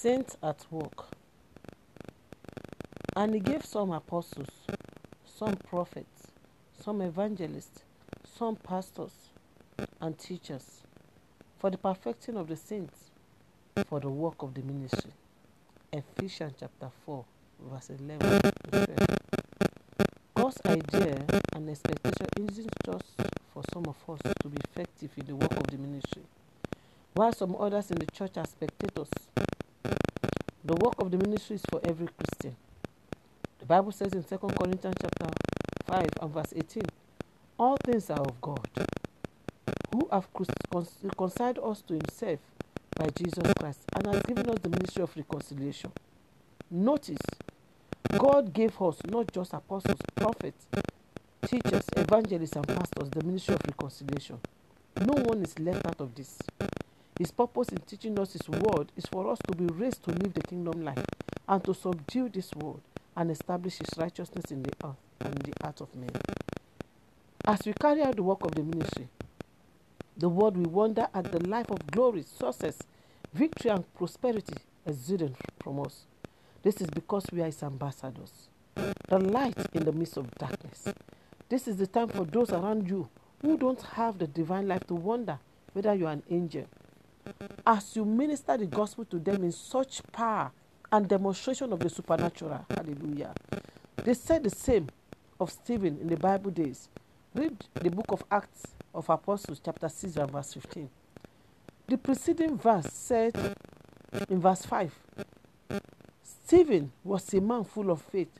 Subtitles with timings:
[0.00, 1.06] Saints at work.
[3.16, 4.46] And he gave some apostles,
[5.26, 6.28] some prophets,
[6.80, 7.82] some evangelists,
[8.24, 9.10] some pastors
[10.00, 10.82] and teachers
[11.58, 13.10] for the perfecting of the saints,
[13.88, 15.10] for the work of the ministry.
[15.92, 17.24] Ephesians chapter 4,
[17.68, 18.86] verse 11 to 12.
[20.36, 21.24] God's idea
[21.56, 23.20] and expectation isn't just
[23.52, 26.22] for some of us to be effective in the work of the ministry,
[27.14, 29.08] while some others in the church are spectators.
[31.18, 32.56] Ministry is for every Christian.
[33.60, 35.26] The Bible says in 2 Corinthians chapter
[35.86, 36.82] 5 and verse 18,
[37.58, 38.68] all things are of God,
[39.92, 40.28] who have
[41.02, 42.40] reconciled us to himself
[42.96, 45.92] by Jesus Christ and has given us the ministry of reconciliation.
[46.70, 47.18] Notice,
[48.18, 50.66] God gave us not just apostles, prophets,
[51.46, 54.38] teachers, evangelists, and pastors the ministry of reconciliation.
[55.00, 56.38] No one is left out of this.
[57.18, 60.34] His purpose in teaching us His word is for us to be raised to live
[60.34, 61.04] the kingdom life
[61.48, 62.80] and to subdue this world
[63.16, 66.10] and establish His righteousness in the earth and in the heart of men.
[67.44, 69.08] As we carry out the work of the ministry,
[70.16, 72.78] the world will wonder at the life of glory, success,
[73.34, 74.56] victory, and prosperity
[74.86, 76.06] exuding from us.
[76.62, 78.48] This is because we are His ambassadors,
[79.08, 80.88] the light in the midst of darkness.
[81.48, 83.08] This is the time for those around you
[83.42, 85.38] who don't have the divine life to wonder
[85.72, 86.66] whether you are an angel.
[87.66, 90.50] As you minister the gospel to them in such power
[90.90, 93.34] and demonstration of the supernatural, hallelujah.
[93.96, 94.88] They said the same
[95.40, 96.88] of Stephen in the Bible days
[97.34, 98.62] Read the book of Acts
[98.94, 100.88] of Apostles, chapter 6, and verse 15.
[101.86, 103.54] The preceding verse said
[104.28, 104.92] in verse 5
[106.22, 108.30] Stephen was a man full of faith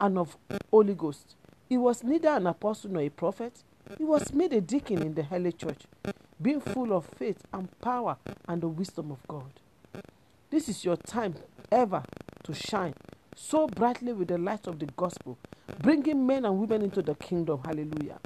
[0.00, 0.36] and of
[0.70, 1.36] Holy Ghost.
[1.68, 3.62] He was neither an apostle nor a prophet.
[3.96, 5.82] He was made a deacon in the early church,
[6.40, 8.16] being full of faith and power
[8.48, 9.52] and the wisdom of God.
[10.50, 11.34] This is your time
[11.70, 12.02] ever
[12.44, 12.94] to shine
[13.36, 15.38] so brightly with the light of the gospel,
[15.80, 17.60] bringing men and women into the kingdom.
[17.64, 18.18] Hallelujah.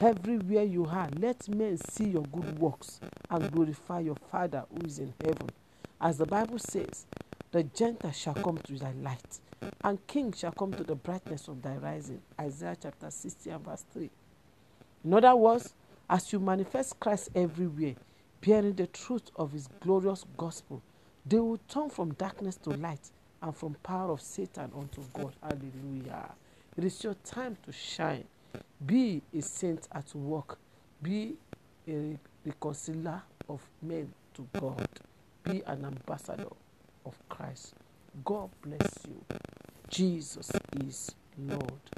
[0.00, 4.98] Everywhere you are, let men see your good works and glorify your Father who is
[4.98, 5.48] in heaven.
[6.00, 7.06] As the Bible says,
[7.52, 9.40] the Gentiles shall come to thy light,
[9.82, 12.20] and kings shall come to the brightness of thy rising.
[12.40, 14.10] Isaiah chapter 60 and verse 3.
[15.04, 15.74] In other words,
[16.10, 17.94] as you manifest Christ everywhere,
[18.40, 20.82] bearing the truth of his glorious gospel,
[21.26, 23.10] they will turn from darkness to light
[23.42, 25.34] and from power of Satan unto God.
[25.42, 26.30] Hallelujah.
[26.76, 28.24] It is your time to shine.
[28.84, 30.58] Be a saint at work.
[31.02, 31.36] Be
[31.88, 34.88] a reconciler of men to God.
[35.44, 36.48] Be an ambassador
[37.04, 37.74] of Christ.
[38.24, 39.24] God bless you.
[39.90, 40.50] Jesus
[40.84, 41.97] is Lord.